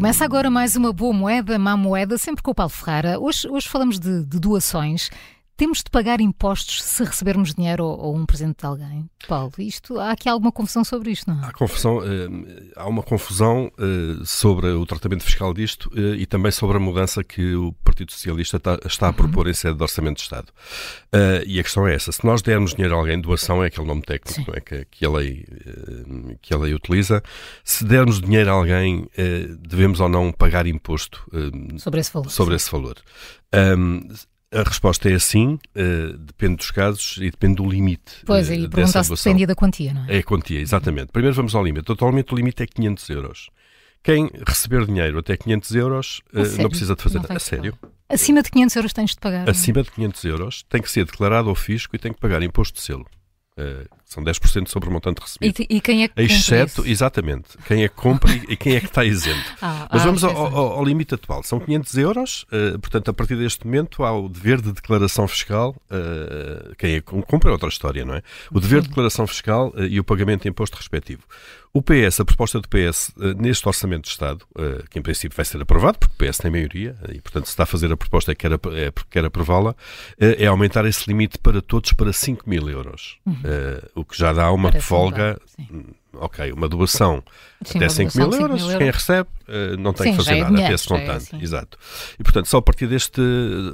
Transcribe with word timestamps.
Começa 0.00 0.24
agora 0.24 0.50
mais 0.50 0.76
uma 0.76 0.94
boa 0.94 1.12
moeda, 1.12 1.58
má 1.58 1.76
moeda, 1.76 2.16
sempre 2.16 2.42
com 2.42 2.52
o 2.52 2.54
Paulo 2.54 2.70
Ferrara. 2.70 3.20
Hoje, 3.20 3.46
hoje 3.46 3.68
falamos 3.68 4.00
de, 4.00 4.24
de 4.24 4.40
doações. 4.40 5.10
Temos 5.60 5.82
de 5.82 5.90
pagar 5.90 6.22
impostos 6.22 6.82
se 6.82 7.04
recebermos 7.04 7.52
dinheiro 7.52 7.84
ou, 7.84 8.00
ou, 8.00 8.16
um 8.16 8.24
presente 8.24 8.60
de 8.60 8.64
alguém? 8.64 9.10
Paulo, 9.28 9.52
isto, 9.58 10.00
há 10.00 10.12
aqui 10.12 10.26
alguma 10.26 10.50
confusão 10.50 10.82
sobre 10.82 11.10
isto, 11.10 11.28
não 11.28 11.38
é? 11.38 11.48
Há, 11.48 11.52
confusão, 11.52 12.00
eh, 12.02 12.72
há 12.74 12.88
uma 12.88 13.02
confusão 13.02 13.70
eh, 13.78 14.22
sobre 14.24 14.68
o 14.68 14.86
tratamento 14.86 15.22
fiscal 15.22 15.52
disto 15.52 15.90
eh, 15.94 16.16
e 16.16 16.24
também 16.24 16.50
sobre 16.50 16.78
a 16.78 16.80
mudança 16.80 17.22
que 17.22 17.54
o 17.54 17.74
Partido 17.84 18.10
Socialista 18.10 18.56
está, 18.56 18.78
está 18.86 19.08
a 19.08 19.12
propor 19.12 19.44
uhum. 19.44 19.50
em 19.50 19.54
sede 19.54 19.76
de 19.76 19.82
Orçamento 19.82 20.16
de 20.16 20.22
Estado. 20.22 20.48
e 21.46 21.60
a 21.60 21.62
questão 21.62 21.86
é 21.86 21.94
essa: 21.94 22.10
se 22.10 22.24
nós 22.24 22.40
dermos 22.40 22.72
dinheiro 22.72 22.94
a 22.94 22.98
alguém, 22.98 23.20
doação 23.20 23.62
é 23.62 23.66
aquele 23.66 23.86
nome 23.86 24.00
técnico 24.00 24.56
é? 24.56 24.62
que, 24.62 24.86
que, 24.86 25.04
a 25.04 25.10
lei, 25.10 25.44
que 26.40 26.54
a 26.54 26.56
lei 26.56 26.72
utiliza, 26.72 27.22
se 27.62 27.84
dermos 27.84 28.18
dinheiro 28.18 28.48
a 28.48 28.54
alguém, 28.54 29.06
devemos 29.60 30.00
ou 30.00 30.08
não 30.08 30.32
pagar 30.32 30.66
imposto 30.66 31.22
sobre 31.76 32.00
esse 32.00 32.14
valor. 32.14 32.30
Sobre 32.30 32.54
esse 32.54 32.70
valor. 32.72 32.96
Um, 33.52 34.08
a 34.52 34.62
resposta 34.62 35.08
é 35.08 35.18
sim, 35.18 35.58
uh, 35.76 36.16
depende 36.18 36.56
dos 36.56 36.70
casos 36.70 37.18
e 37.18 37.30
depende 37.30 37.56
do 37.56 37.68
limite. 37.68 38.24
Pois, 38.26 38.48
uh, 38.48 38.52
e 38.52 38.68
perguntar 38.68 39.04
se 39.04 39.14
dependia 39.14 39.46
da 39.46 39.54
quantia, 39.54 39.94
não 39.94 40.04
é? 40.06 40.16
É 40.16 40.18
a 40.18 40.22
quantia, 40.22 40.60
exatamente. 40.60 41.12
Primeiro 41.12 41.34
vamos 41.36 41.54
ao 41.54 41.62
limite. 41.62 41.90
Atualmente 41.90 42.34
o 42.34 42.36
limite 42.36 42.62
é 42.62 42.66
500 42.66 43.10
euros. 43.10 43.50
Quem 44.02 44.30
receber 44.46 44.86
dinheiro 44.86 45.18
até 45.18 45.36
500 45.36 45.74
euros 45.76 46.20
uh, 46.32 46.62
não 46.62 46.68
precisa 46.68 46.96
de 46.96 47.02
fazer 47.02 47.20
nada. 47.20 47.34
A 47.34 47.38
sério? 47.38 47.78
Acima 48.08 48.42
de 48.42 48.50
500 48.50 48.76
euros 48.76 48.92
tens 48.92 49.10
de 49.10 49.18
pagar. 49.18 49.46
É? 49.46 49.50
Acima 49.50 49.82
de 49.82 49.90
500 49.90 50.24
euros 50.24 50.62
tem 50.68 50.82
que 50.82 50.90
ser 50.90 51.04
declarado 51.04 51.48
ao 51.48 51.54
fisco 51.54 51.94
e 51.94 51.98
tem 51.98 52.12
que 52.12 52.18
pagar 52.18 52.42
imposto 52.42 52.74
de 52.74 52.80
selo. 52.80 53.06
São 54.10 54.24
10% 54.24 54.66
sobre 54.66 54.88
o 54.88 54.92
montante 54.92 55.20
recebido. 55.20 55.60
E, 55.60 55.76
e 55.76 55.80
quem 55.80 56.02
é 56.02 56.08
que 56.08 56.20
Exceto, 56.20 56.84
exatamente, 56.84 57.56
quem 57.64 57.84
é 57.84 57.88
que 57.88 57.94
compra 57.94 58.32
e, 58.48 58.56
quem 58.56 58.74
é 58.74 58.80
que 58.80 58.86
está 58.86 59.04
isento. 59.04 59.38
Ah, 59.62 59.86
Mas 59.88 60.02
ah, 60.02 60.04
vamos 60.04 60.24
ao, 60.24 60.36
ao, 60.36 60.56
ao, 60.72 60.84
limite 60.84 61.14
atual. 61.14 61.44
São 61.44 61.60
500 61.60 61.96
euros, 61.96 62.42
uh, 62.42 62.76
portanto, 62.80 63.08
a 63.08 63.14
partir 63.14 63.36
deste 63.36 63.64
momento 63.64 64.02
há 64.02 64.12
o 64.12 64.28
dever 64.28 64.60
de 64.60 64.72
declaração 64.72 65.28
fiscal. 65.28 65.76
Uh, 65.88 66.74
quem 66.76 66.94
é 66.94 67.00
que 67.00 67.22
compra 67.22 67.50
é 67.50 67.52
outra 67.52 67.68
história, 67.68 68.04
não 68.04 68.14
é? 68.14 68.22
O 68.50 68.58
dever 68.58 68.82
de 68.82 68.88
declaração 68.88 69.28
fiscal 69.28 69.68
uh, 69.76 69.84
e 69.84 70.00
o 70.00 70.02
pagamento 70.02 70.42
de 70.42 70.48
imposto 70.48 70.76
respectivo. 70.76 71.22
O 71.72 71.80
PS, 71.80 72.18
a 72.18 72.24
proposta 72.24 72.60
do 72.60 72.68
PS 72.68 73.12
neste 73.36 73.68
Orçamento 73.68 74.02
de 74.02 74.08
Estado, 74.08 74.44
que 74.90 74.98
em 74.98 75.02
princípio 75.02 75.36
vai 75.36 75.44
ser 75.44 75.62
aprovado, 75.62 76.00
porque 76.00 76.12
o 76.26 76.28
PS 76.28 76.38
tem 76.38 76.50
maioria, 76.50 76.96
e 77.10 77.20
portanto 77.20 77.44
se 77.44 77.52
está 77.52 77.62
a 77.62 77.66
fazer 77.66 77.92
a 77.92 77.96
proposta 77.96 78.32
é, 78.32 78.34
que 78.34 78.48
quer, 78.48 78.54
é 78.76 78.90
porque 78.90 79.08
quer 79.08 79.24
aprová-la, 79.24 79.76
é 80.18 80.46
aumentar 80.46 80.84
esse 80.84 81.08
limite 81.08 81.38
para 81.38 81.62
todos 81.62 81.92
para 81.92 82.12
5 82.12 82.50
mil 82.50 82.68
euros. 82.68 83.18
Uhum. 83.24 83.36
O 84.00 84.04
que 84.04 84.18
já 84.18 84.32
dá 84.32 84.50
uma 84.52 84.70
Parece 84.70 84.86
folga. 84.86 85.40
Ok, 86.14 86.50
uma 86.52 86.68
doação 86.68 87.22
Sim, 87.64 87.78
até 87.78 87.88
5 87.88 88.18
mil, 88.18 88.32
euros, 88.32 88.62
euros, 88.62 88.78
quem 88.78 88.90
recebe 88.90 89.28
uh, 89.46 89.76
não 89.78 89.92
tem 89.92 90.06
Sim, 90.06 90.10
que 90.10 90.16
fazer 90.16 90.38
é 90.38 90.40
nada 90.40 90.48
dinheiro, 90.48 90.66
até 90.66 90.74
esse 90.74 90.90
montante. 90.90 91.36
É. 91.36 91.38
Exato. 91.42 91.78
E 92.18 92.22
portanto, 92.24 92.46
só 92.46 92.58
a 92.58 92.62
partir 92.62 92.88
deste, 92.88 93.22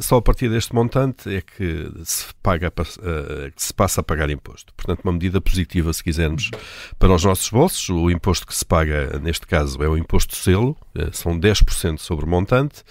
só 0.02 0.16
a 0.16 0.22
partir 0.22 0.50
deste 0.50 0.74
montante 0.74 1.34
é 1.34 1.41
que 1.41 1.91
se, 2.04 2.27
paga, 2.42 2.69
uh, 2.69 3.52
que 3.52 3.62
se 3.62 3.72
passa 3.72 4.02
a 4.02 4.04
pagar 4.04 4.28
imposto. 4.28 4.74
Portanto, 4.74 5.00
uma 5.02 5.14
medida 5.14 5.41
positiva, 5.41 5.91
se 5.94 6.04
quisermos, 6.04 6.50
para 6.98 7.14
os 7.14 7.24
nossos 7.24 7.48
bolsos. 7.48 7.88
O 7.88 8.10
imposto 8.10 8.47
que 8.47 8.54
se 8.54 8.66
paga, 8.66 9.19
neste 9.19 9.47
caso, 9.47 9.82
é 9.82 9.88
o 9.88 9.97
imposto 9.97 10.34
de 10.34 10.42
selo, 10.42 10.77
uh, 10.94 11.08
são 11.12 11.38
10% 11.41 11.98
sobre 11.98 12.27
o 12.27 12.28
montante. 12.28 12.82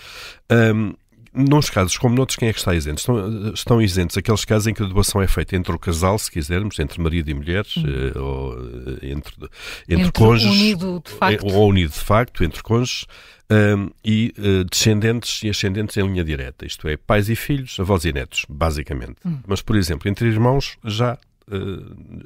Um, 0.52 0.94
nos 1.36 1.70
casos 1.70 1.98
como 1.98 2.16
noutros, 2.16 2.38
quem 2.38 2.50
é 2.50 2.54
que 2.54 2.60
está 2.60 2.74
isento? 2.74 3.00
Estão, 3.00 3.54
estão 3.54 3.82
isentos 3.82 4.18
aqueles 4.18 4.46
casos 4.46 4.68
em 4.68 4.74
que 4.74 4.82
a 4.82 4.86
doação 4.86 5.22
é 5.22 5.28
feita 5.28 5.56
entre 5.56 5.74
o 5.74 5.80
casal, 5.80 6.18
se 6.18 6.32
quisermos, 6.32 6.80
entre 6.80 7.02
marido 7.02 7.30
e 7.30 7.34
mulher, 7.34 7.66
hum. 7.78 7.84
uh, 7.84 8.22
ou 8.22 8.54
eh, 8.54 9.10
entre, 9.10 9.34
entre, 9.90 10.02
entre 10.02 10.12
cônjuges, 10.12 10.62
unido 10.62 11.02
de 11.06 11.12
facto. 11.12 11.46
ou 11.46 11.70
unido 11.70 11.92
de 11.92 12.00
facto, 12.00 12.44
entre 12.44 12.64
cônjuges, 12.64 13.06
um, 13.52 13.90
e 14.04 14.34
uh, 14.40 14.64
descendentes 14.64 15.44
e 15.44 15.50
ascendentes 15.50 15.98
em 15.98 16.08
linha 16.08 16.24
direta, 16.24 16.66
isto 16.66 16.88
é, 16.88 16.98
pais 16.98 17.30
e 17.30 17.36
filhos, 17.36 17.80
avós 17.80 18.06
e 18.06 18.14
netos, 18.14 18.46
basicamente. 18.50 19.18
Hum. 19.26 19.40
Mas, 19.46 19.62
por 19.62 19.76
exemplo, 19.76 20.10
entre 20.10 20.28
irmãos 20.28 20.78
já 20.84 21.18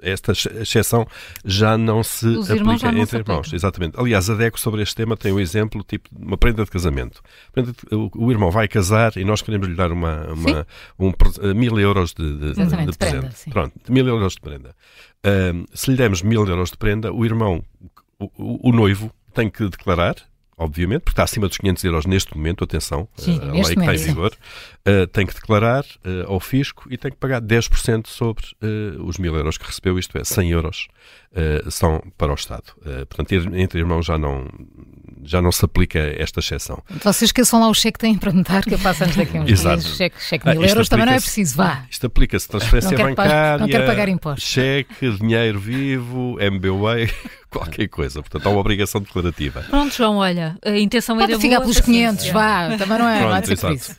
esta 0.02 0.32
exceção 0.32 1.06
já 1.44 1.78
não 1.78 2.04
se 2.04 2.28
Os 2.28 2.50
aplica 2.50 2.88
entre 2.88 3.20
irmãos. 3.20 3.52
Exatamente. 3.52 4.00
Aliás, 4.00 4.30
a 4.30 4.36
DECO 4.36 4.60
sobre 4.60 4.82
este 4.82 4.96
tema 4.96 5.18
tem 5.18 5.32
um 5.32 5.40
exemplo 5.40 5.84
tipo 5.84 6.10
uma 6.16 6.38
prenda 6.38 6.64
de 6.64 6.72
casamento. 6.72 7.22
O, 7.92 8.32
irmão 8.32 8.52
vai 8.52 8.68
casar 8.68 9.18
e 9.18 9.26
nós 9.26 9.42
queremos 9.42 9.68
lhe 9.68 9.76
dar 9.76 9.92
uma, 9.92 10.28
uma 10.28 10.68
um, 10.98 11.10
uh, 11.10 11.56
mil 11.56 11.80
euros 11.80 12.14
de, 12.14 12.38
de, 12.38 12.54
de, 12.54 12.98
presente. 12.98 13.50
Pronto, 13.50 13.74
mil 13.90 14.08
euros 14.08 14.34
de 14.34 14.42
prenda. 14.42 14.76
Uh, 15.26 15.66
se 15.74 15.92
lhe 15.92 15.98
demos 15.98 16.22
mil 16.22 16.48
euros 16.48 16.72
de 16.72 16.78
prenda, 16.78 17.12
o 17.12 17.26
irmão, 17.26 17.64
o, 18.20 18.70
o 18.70 18.72
noivo, 18.72 19.12
tem 19.34 19.50
que 19.50 19.68
declarar 19.70 20.16
obviamente, 20.60 21.04
porque 21.04 21.14
está 21.14 21.24
acima 21.24 21.48
dos 21.48 21.58
500 21.58 21.84
euros 21.86 22.06
neste 22.06 22.36
momento, 22.36 22.66
atenção, 22.66 23.08
sim, 23.16 23.40
a 23.42 23.46
lei 23.46 23.64
que 23.64 23.80
está 23.80 23.96
em 23.96 23.98
vigor, 23.98 24.34
uh, 24.34 25.08
tem 25.08 25.26
que 25.26 25.34
declarar 25.34 25.84
uh, 25.84 26.28
ao 26.28 26.40
fisco 26.40 26.86
e 26.92 26.98
tem 26.98 27.10
que 27.10 27.18
pagar 27.18 27.42
10% 27.42 28.08
sobre 28.08 28.44
uh, 28.62 29.02
os 29.06 29.18
mil 29.18 29.34
euros 29.34 29.58
que 29.58 29.66
recebeu, 29.66 29.98
isto 29.98 30.18
é, 30.18 30.24
100 30.24 30.52
euros 30.52 30.88
são 31.70 32.02
para 32.18 32.32
o 32.32 32.34
Estado. 32.34 32.74
portanto, 33.08 33.34
entre 33.54 33.80
irmãos 33.80 34.04
já 34.04 34.18
não, 34.18 34.48
já 35.24 35.40
não 35.40 35.52
se 35.52 35.64
aplica 35.64 36.00
esta 36.00 36.40
exceção. 36.40 36.82
Vocês 36.90 37.30
esqueçam 37.30 37.60
lá 37.60 37.70
o 37.70 37.74
cheque 37.74 38.00
que 38.00 38.00
têm 38.00 38.18
para 38.18 38.34
notar, 38.34 38.64
que 38.64 38.74
eu 38.74 38.80
faço 38.80 39.04
antes 39.04 39.16
daqui 39.16 39.38
uns 39.38 39.48
Exato. 39.48 39.80
dias. 39.80 39.96
Cheque, 39.96 40.24
cheque 40.24 40.50
mil 40.50 40.64
ah, 40.64 40.66
euros 40.66 40.90
também 40.90 41.06
não 41.06 41.14
é 41.14 41.20
preciso, 41.20 41.56
vá. 41.56 41.86
Isto 41.88 42.08
aplica-se 42.08 42.48
transferência 42.48 42.98
não 42.98 43.06
bancária, 43.06 43.60
não 43.60 43.68
quero 43.68 43.86
pagar 43.86 44.10
impostos. 44.10 44.50
cheque, 44.50 45.12
dinheiro 45.18 45.60
vivo, 45.60 46.36
MBWay, 46.40 47.12
qualquer 47.60 47.88
coisa. 47.88 48.22
Portanto, 48.22 48.46
há 48.46 48.50
uma 48.50 48.60
obrigação 48.60 49.02
declarativa. 49.02 49.62
Pronto, 49.70 49.96
João, 49.96 50.18
olha, 50.18 50.58
a 50.64 50.78
intenção 50.78 51.18
Pode 51.18 51.32
era 51.32 51.42
ficar 51.42 51.56
boa, 51.56 51.62
pelos 51.62 51.82
500, 51.82 52.26
é. 52.26 52.32
vá, 52.32 52.78
também 52.78 53.00
não 53.00 53.10
é, 53.10 53.20
Pronto, 53.20 53.62
não 53.62 53.70
é 53.70 53.74
isso. 53.74 53.96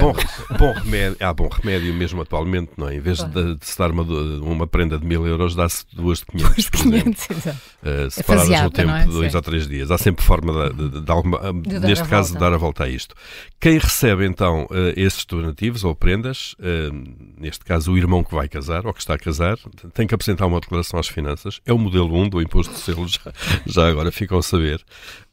Bom, 0.00 0.14
bom, 0.58 0.72
remédio, 0.72 1.16
há 1.20 1.32
bom 1.32 1.48
remédio 1.48 1.94
mesmo 1.94 2.22
atualmente, 2.22 2.72
não 2.76 2.88
é? 2.88 2.96
Em 2.96 3.00
vez 3.00 3.18
de, 3.22 3.54
de 3.56 3.66
se 3.66 3.78
dar 3.78 3.90
uma, 3.90 4.02
uma 4.02 4.66
prenda 4.66 4.98
de 4.98 5.06
mil 5.06 5.26
euros, 5.26 5.54
dá-se 5.54 5.84
duas 5.92 6.18
de 6.18 6.26
500, 6.26 6.56
de 6.56 6.70
500 6.70 7.30
exato. 7.30 7.58
Uh, 7.82 8.10
separadas 8.10 8.50
é 8.50 8.62
no 8.62 8.70
tempo 8.70 8.90
é? 8.90 9.04
de 9.04 9.12
dois 9.12 9.30
Sim. 9.30 9.36
ou 9.36 9.42
três 9.42 9.68
dias. 9.68 9.90
Há 9.90 9.98
sempre 9.98 10.24
forma 10.24 10.70
de, 10.70 10.90
de, 10.90 11.00
de 11.02 11.10
alguma, 11.10 11.38
de 11.52 11.78
neste 11.80 12.08
caso, 12.08 12.32
de 12.32 12.38
dar 12.38 12.52
a 12.52 12.56
volta 12.56 12.84
a 12.84 12.88
isto. 12.88 13.14
Quem 13.60 13.78
recebe 13.78 14.26
então 14.26 14.64
uh, 14.64 14.92
esses 14.96 15.24
donativos 15.24 15.84
ou 15.84 15.94
prendas, 15.94 16.54
uh, 16.54 17.35
neste 17.38 17.64
caso 17.64 17.92
o 17.92 17.98
irmão 17.98 18.24
que 18.24 18.34
vai 18.34 18.48
casar 18.48 18.86
ou 18.86 18.92
que 18.92 19.00
está 19.00 19.14
a 19.14 19.18
casar, 19.18 19.56
tem 19.94 20.06
que 20.06 20.14
apresentar 20.14 20.46
uma 20.46 20.60
declaração 20.60 20.98
às 20.98 21.08
finanças. 21.08 21.60
É 21.66 21.72
o 21.72 21.78
modelo 21.78 22.14
1 22.22 22.28
do 22.28 22.42
imposto 22.42 22.72
de 22.72 22.80
selo, 22.80 23.06
já, 23.66 23.88
agora 23.88 24.10
ficam 24.10 24.38
a 24.38 24.42
saber. 24.42 24.84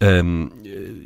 Um, 0.01 0.49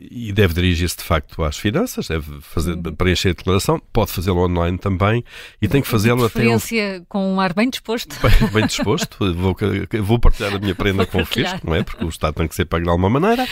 e 0.09 0.31
deve 0.33 0.53
dirigir-se 0.53 0.97
de 0.97 1.03
facto 1.03 1.43
às 1.43 1.57
finanças, 1.57 2.07
deve 2.07 2.41
fazer, 2.41 2.73
uhum. 2.73 2.95
preencher 2.95 3.29
a 3.29 3.33
declaração, 3.33 3.79
pode 3.93 4.11
fazê-lo 4.11 4.43
online 4.43 4.77
também 4.77 5.23
e 5.61 5.67
tem 5.67 5.81
que 5.81 5.87
fazê-lo 5.87 6.25
até. 6.25 6.51
Ao... 6.51 6.59
com 7.07 7.33
um 7.33 7.39
ar 7.39 7.53
bem 7.53 7.69
disposto. 7.69 8.15
Bem, 8.21 8.49
bem 8.51 8.65
disposto, 8.65 9.17
vou, 9.35 9.55
vou 10.03 10.19
partilhar 10.19 10.55
a 10.55 10.59
minha 10.59 10.73
prenda 10.73 11.05
com 11.05 11.21
o 11.21 11.25
fisco, 11.25 11.59
não 11.63 11.75
é? 11.75 11.83
Porque 11.83 12.03
o 12.03 12.09
Estado 12.09 12.33
tem 12.35 12.47
que 12.47 12.55
ser 12.55 12.65
pago 12.65 12.83
de 12.83 12.89
alguma 12.89 13.09
maneira. 13.09 13.47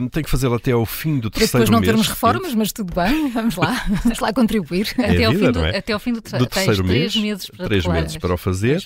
Um, 0.00 0.08
tem 0.08 0.22
que 0.22 0.30
fazê-lo 0.30 0.54
até 0.54 0.72
ao 0.72 0.86
fim 0.86 1.18
do 1.18 1.30
terceiro 1.30 1.58
mês. 1.58 1.70
Depois 1.70 1.70
não 1.70 1.80
termos 1.80 2.08
reformas, 2.08 2.54
mas 2.54 2.72
tudo 2.72 2.94
bem, 2.94 3.30
vamos 3.30 3.56
lá, 3.56 3.84
vamos 4.04 4.18
lá 4.20 4.32
contribuir. 4.32 4.94
É 4.98 5.04
até, 5.04 5.12
vida, 5.12 5.26
ao 5.26 5.32
fim 5.34 5.52
do, 5.52 5.64
é? 5.64 5.76
até 5.78 5.92
ao 5.92 5.98
fim 5.98 6.12
do, 6.12 6.20
do 6.20 6.46
terceiro 6.46 6.52
mês. 6.66 7.12
Três 7.12 7.16
meses 7.16 7.46
para, 7.46 7.66
três 7.66 7.86
meses 7.86 8.16
para 8.16 8.34
o 8.34 8.36
fazer. 8.36 8.84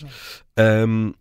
Um, 0.59 1.13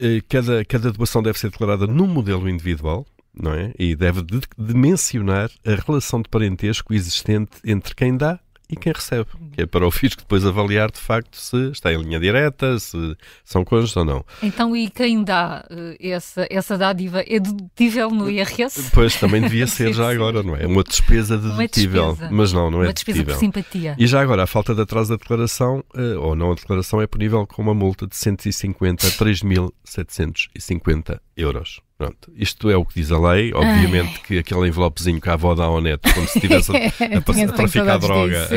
eh, 0.00 0.20
cada, 0.28 0.64
cada 0.64 0.92
doação 0.92 1.22
deve 1.22 1.38
ser 1.38 1.50
declarada 1.50 1.86
num 1.86 2.06
modelo 2.06 2.48
individual, 2.48 3.06
não 3.32 3.52
é? 3.52 3.72
E 3.78 3.94
deve 3.94 4.22
de, 4.22 4.40
de 4.58 4.74
mencionar 4.74 5.50
a 5.64 5.74
relação 5.74 6.20
de 6.20 6.28
parentesco 6.28 6.92
existente 6.92 7.52
entre 7.64 7.94
quem 7.94 8.16
dá 8.16 8.38
e 8.68 8.76
quem 8.76 8.92
recebe, 8.92 9.26
que 9.52 9.62
é 9.62 9.66
para 9.66 9.86
o 9.86 9.90
fisco 9.90 10.22
depois 10.22 10.46
avaliar 10.46 10.90
de 10.90 10.98
facto 10.98 11.36
se 11.36 11.70
está 11.70 11.92
em 11.92 12.00
linha 12.00 12.18
direta, 12.18 12.78
se 12.78 12.96
são 13.44 13.62
cônjuges 13.64 13.94
ou 13.96 14.04
não. 14.04 14.24
Então, 14.42 14.74
e 14.74 14.88
quem 14.88 15.22
dá 15.22 15.66
uh, 15.70 15.94
essa, 16.00 16.46
essa 16.50 16.76
dádiva 16.78 17.22
é 17.26 17.38
dedutível 17.38 18.10
no 18.10 18.30
IRS? 18.30 18.90
Pois, 18.92 19.16
também 19.16 19.42
devia 19.42 19.66
ser 19.68 19.92
já 19.92 20.10
agora, 20.10 20.42
não 20.42 20.56
é? 20.56 20.66
Uma 20.66 20.82
despesa 20.82 21.36
dedutível. 21.36 22.04
Uma 22.04 22.12
despesa. 22.12 22.32
Mas 22.32 22.50
não, 22.52 22.70
não 22.70 22.82
é 22.82 22.86
Uma 22.86 22.94
despesa 22.94 23.22
por 23.24 23.34
simpatia. 23.34 23.94
E 23.98 24.06
já 24.06 24.22
agora, 24.22 24.44
a 24.44 24.46
falta 24.46 24.74
de 24.74 24.80
atraso 24.80 25.10
da 25.10 25.16
declaração, 25.16 25.84
uh, 25.94 26.18
ou 26.20 26.34
não 26.34 26.52
a 26.52 26.54
declaração, 26.54 27.02
é 27.02 27.06
punível 27.06 27.46
com 27.46 27.60
uma 27.60 27.74
multa 27.74 28.06
de 28.06 28.16
150 28.16 29.06
a 29.06 29.10
3.750 29.10 31.20
euros. 31.36 31.82
Pronto, 31.96 32.32
isto 32.34 32.68
é 32.68 32.76
o 32.76 32.84
que 32.84 32.94
diz 33.00 33.12
a 33.12 33.18
lei. 33.18 33.52
Obviamente 33.54 34.16
Ai. 34.16 34.22
que 34.26 34.38
aquele 34.38 34.66
envelopezinho 34.68 35.20
que 35.20 35.28
a 35.28 35.34
avó 35.34 35.54
dá 35.54 35.64
ao 35.64 35.80
neto, 35.80 36.12
como 36.12 36.26
se 36.26 36.38
estivesse 36.38 36.72
a, 36.74 36.80
a, 36.80 37.44
a 37.44 37.52
traficar 37.52 37.98
droga 37.98 38.48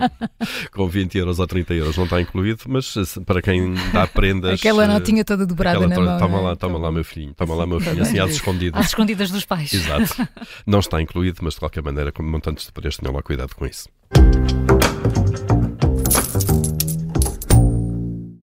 com 0.70 0.86
20 0.86 1.16
euros 1.16 1.38
ou 1.38 1.46
30 1.46 1.74
euros, 1.74 1.96
não 1.96 2.04
está 2.04 2.20
incluído, 2.20 2.62
mas 2.68 2.94
para 3.24 3.40
quem 3.40 3.74
dá 3.90 4.06
prendas. 4.06 4.60
Aquela 4.60 4.86
notinha 4.86 5.24
toda 5.24 5.46
dobrada 5.46 5.86
na 5.86 5.98
mão. 5.98 6.18
Toma 6.18 6.38
é? 6.38 6.40
lá, 6.42 6.56
toma 6.56 6.78
lá, 6.78 6.92
meu 6.92 7.04
filhinho, 7.04 7.32
toma 7.34 7.54
lá, 7.54 7.66
meu 7.66 7.80
filhinho, 7.80 8.02
assim 8.02 8.18
às 8.18 8.32
escondidas. 8.32 8.78
Às 8.78 8.86
escondidas 8.88 9.30
dos 9.30 9.46
pais. 9.46 9.72
Exato. 9.72 10.28
Não 10.66 10.80
está 10.80 11.00
incluído, 11.00 11.38
mas 11.42 11.54
de 11.54 11.60
qualquer 11.60 11.82
maneira, 11.82 12.12
como 12.12 12.30
montantes 12.30 12.66
de 12.66 12.72
preço, 12.72 13.00
tenham 13.00 13.14
lá 13.14 13.22
cuidado 13.22 13.54
com 13.54 13.64
isso. 13.64 13.88